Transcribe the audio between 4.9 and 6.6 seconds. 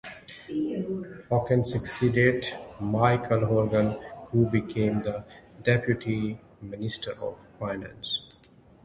the Deputy